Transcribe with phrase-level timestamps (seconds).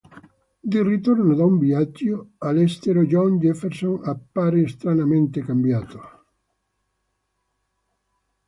[0.59, 6.01] Di ritorno da un viaggio all'estero John Jefferson appare stranamente cambiato.